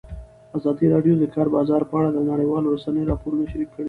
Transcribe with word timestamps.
ازادي 0.57 0.85
راډیو 0.93 1.13
د 1.17 1.21
د 1.21 1.25
کار 1.35 1.47
بازار 1.55 1.81
په 1.89 1.93
اړه 1.99 2.09
د 2.13 2.19
نړیوالو 2.31 2.71
رسنیو 2.75 3.09
راپورونه 3.11 3.43
شریک 3.51 3.69
کړي. 3.71 3.79